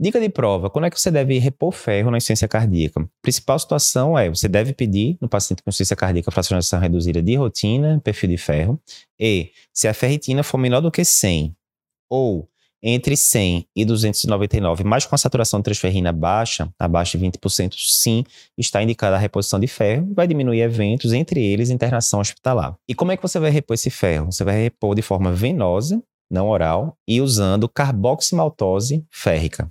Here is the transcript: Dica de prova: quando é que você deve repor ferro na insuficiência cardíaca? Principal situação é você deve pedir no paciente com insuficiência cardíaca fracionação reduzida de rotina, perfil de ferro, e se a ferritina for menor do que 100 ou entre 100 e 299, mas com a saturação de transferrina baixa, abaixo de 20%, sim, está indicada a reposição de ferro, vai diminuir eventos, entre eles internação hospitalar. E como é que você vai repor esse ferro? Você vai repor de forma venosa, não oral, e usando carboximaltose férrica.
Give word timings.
Dica 0.00 0.20
de 0.20 0.28
prova: 0.28 0.70
quando 0.70 0.84
é 0.84 0.90
que 0.90 1.00
você 1.00 1.10
deve 1.10 1.38
repor 1.38 1.72
ferro 1.72 2.10
na 2.10 2.18
insuficiência 2.18 2.46
cardíaca? 2.46 3.08
Principal 3.20 3.58
situação 3.58 4.16
é 4.16 4.28
você 4.28 4.48
deve 4.48 4.72
pedir 4.72 5.18
no 5.20 5.28
paciente 5.28 5.62
com 5.62 5.70
insuficiência 5.70 5.96
cardíaca 5.96 6.30
fracionação 6.30 6.78
reduzida 6.78 7.20
de 7.20 7.34
rotina, 7.34 8.00
perfil 8.04 8.30
de 8.30 8.38
ferro, 8.38 8.80
e 9.18 9.50
se 9.72 9.88
a 9.88 9.94
ferritina 9.94 10.44
for 10.44 10.56
menor 10.56 10.80
do 10.80 10.90
que 10.90 11.04
100 11.04 11.56
ou 12.08 12.48
entre 12.80 13.16
100 13.16 13.66
e 13.74 13.84
299, 13.84 14.84
mas 14.84 15.04
com 15.04 15.14
a 15.14 15.18
saturação 15.18 15.58
de 15.58 15.64
transferrina 15.64 16.12
baixa, 16.12 16.72
abaixo 16.78 17.18
de 17.18 17.26
20%, 17.26 17.74
sim, 17.76 18.24
está 18.56 18.80
indicada 18.80 19.16
a 19.16 19.18
reposição 19.18 19.58
de 19.58 19.66
ferro, 19.66 20.12
vai 20.14 20.28
diminuir 20.28 20.60
eventos, 20.60 21.12
entre 21.12 21.44
eles 21.44 21.70
internação 21.70 22.20
hospitalar. 22.20 22.76
E 22.88 22.94
como 22.94 23.10
é 23.10 23.16
que 23.16 23.22
você 23.22 23.40
vai 23.40 23.50
repor 23.50 23.74
esse 23.74 23.90
ferro? 23.90 24.26
Você 24.26 24.44
vai 24.44 24.62
repor 24.62 24.94
de 24.94 25.02
forma 25.02 25.32
venosa, 25.32 26.00
não 26.30 26.48
oral, 26.48 26.96
e 27.06 27.20
usando 27.20 27.68
carboximaltose 27.68 29.04
férrica. 29.10 29.68